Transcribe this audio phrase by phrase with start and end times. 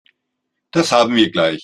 [0.71, 1.59] Das haben wir gleich.